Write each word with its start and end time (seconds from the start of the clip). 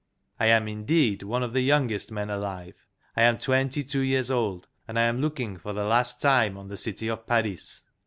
"I 0.39 0.47
am 0.47 0.67
indeed 0.67 1.21
one 1.21 1.43
of 1.43 1.53
the 1.53 1.61
youngest 1.61 2.09
men 2.09 2.31
alive 2.31 2.87
I 3.15 3.21
am 3.21 3.37
twenty 3.37 3.83
two 3.83 3.99
years 4.01 4.31
old. 4.31 4.67
And 4.87 4.97
I 4.97 5.03
am 5.03 5.21
looking 5.21 5.59
for 5.59 5.73
the 5.73 5.85
last 5.85 6.19
time 6.19 6.57
on 6.57 6.69
the 6.69 6.75
city 6.77 7.07
of 7.07 7.27
Paris." 7.27 7.83